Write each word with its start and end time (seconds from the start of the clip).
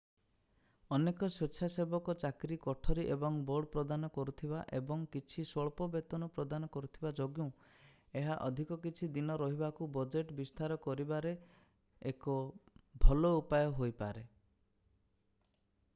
ଅନେକ 0.95 1.27
ସ୍ଵେଚ୍ଛାସେବକ 1.33 2.13
ଚାକିରି 2.21 2.55
କୋଠରୀ 2.63 3.03
ଏବଂ 3.15 3.35
ବୋର୍ଡ 3.49 3.67
ପ୍ରଦାନ 3.75 4.07
କରୁଥିବା 4.15 4.61
ଏବଂ 4.79 5.03
କିଛି 5.15 5.37
ସ୍ୱଳ୍ପ 5.49 5.87
ବେତନ 5.97 6.29
ପ୍ରଦାନ 6.37 6.69
କରୁଥିବା 6.77 7.11
ଯୋଗୁଁ 7.19 7.47
ଏହା 8.23 8.37
ଅଧିକ 8.49 8.77
କିଛି 8.87 9.09
ଦିନ 9.19 9.35
ରହିବାକୁ 9.43 9.89
ବଜେଟ୍ 9.99 10.31
ବିସ୍ତାର 10.39 10.79
କରିବାରେ 10.87 11.35
ଏକ 12.13 12.39
ଭଲ 13.05 13.31
ଉପାୟ 13.43 13.69
ହୋଇପାରେ 13.81 14.25